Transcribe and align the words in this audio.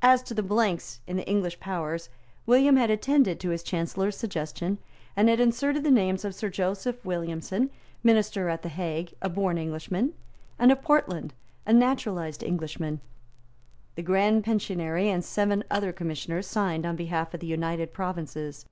As 0.00 0.22
to 0.22 0.32
the 0.32 0.44
blanks 0.44 1.00
in 1.08 1.16
the 1.16 1.26
English 1.28 1.58
powers, 1.58 2.08
William 2.46 2.76
had 2.76 2.88
attended 2.88 3.40
to 3.40 3.50
his 3.50 3.64
Chancellor's 3.64 4.16
suggestion, 4.16 4.78
and 5.16 5.28
had 5.28 5.40
inserted 5.40 5.82
the 5.82 5.90
names 5.90 6.24
of 6.24 6.36
Sir 6.36 6.48
Joseph 6.50 7.04
Williamson, 7.04 7.70
minister 8.04 8.48
at 8.48 8.62
the 8.62 8.68
Hague, 8.68 9.12
a 9.20 9.28
born 9.28 9.58
Englishman, 9.58 10.14
and 10.56 10.70
of 10.70 10.82
Portland, 10.82 11.34
a 11.66 11.72
naturalised 11.72 12.44
Englishman. 12.44 13.00
The 13.96 14.02
Grand 14.04 14.44
Pensionary 14.44 15.08
and 15.08 15.24
seven 15.24 15.64
other 15.68 15.92
Commissioners 15.92 16.46
signed 16.46 16.86
on 16.86 16.94
behalf 16.94 17.34
of 17.34 17.40
the 17.40 17.48
United 17.48 17.92
Provinces. 17.92 18.66